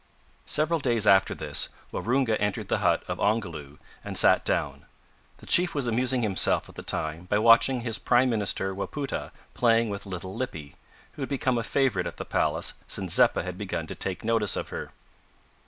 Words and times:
Several 0.47 0.79
days 0.79 1.05
after 1.05 1.35
this, 1.35 1.69
Waroonga 1.93 2.35
entered 2.41 2.69
the 2.69 2.79
hut 2.79 3.03
of 3.07 3.19
Ongoloo 3.19 3.77
and 4.03 4.17
sat 4.17 4.43
down. 4.43 4.87
The 5.37 5.45
chief 5.45 5.75
was 5.75 5.85
amusing 5.85 6.23
himself 6.23 6.67
at 6.67 6.73
the 6.73 6.81
time 6.81 7.25
by 7.25 7.37
watching 7.37 7.81
his 7.81 7.99
prime 7.99 8.27
minister 8.31 8.73
Wapoota 8.73 9.29
playing 9.53 9.91
with 9.91 10.07
little 10.07 10.33
Lippy, 10.35 10.75
who 11.11 11.21
had 11.21 11.29
become 11.29 11.59
a 11.59 11.61
favourite 11.61 12.07
at 12.07 12.17
the 12.17 12.25
palace 12.25 12.73
since 12.87 13.13
Zeppa 13.13 13.43
had 13.43 13.59
begun 13.59 13.85
to 13.85 13.93
take 13.93 14.23
notice 14.23 14.55
of 14.55 14.69
her. 14.69 14.89